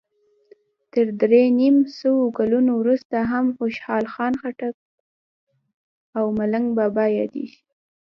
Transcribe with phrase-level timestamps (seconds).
[0.93, 4.03] تر درې نیم سوو کلونو وروسته هم خوشال
[4.41, 4.75] خټک
[6.17, 7.59] او ملنګ بابا یادیږي.